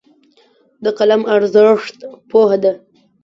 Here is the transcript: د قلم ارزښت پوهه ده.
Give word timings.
د 0.83 0.85
قلم 0.97 1.21
ارزښت 1.35 1.97
پوهه 2.29 2.57
ده. 2.63 2.71